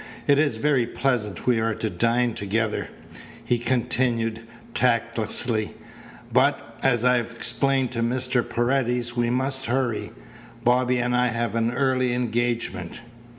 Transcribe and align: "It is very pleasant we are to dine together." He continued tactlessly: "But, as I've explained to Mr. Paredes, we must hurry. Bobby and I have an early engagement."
"It 0.25 0.39
is 0.39 0.57
very 0.57 0.87
pleasant 0.87 1.45
we 1.45 1.59
are 1.59 1.75
to 1.75 1.87
dine 1.87 2.33
together." 2.33 2.87
He 3.45 3.59
continued 3.59 4.39
tactlessly: 4.73 5.75
"But, 6.33 6.75
as 6.81 7.05
I've 7.05 7.31
explained 7.31 7.91
to 7.91 8.01
Mr. 8.01 8.41
Paredes, 8.41 9.15
we 9.15 9.29
must 9.29 9.65
hurry. 9.67 10.09
Bobby 10.63 10.97
and 10.97 11.15
I 11.15 11.27
have 11.27 11.53
an 11.53 11.69
early 11.69 12.13
engagement." 12.15 13.01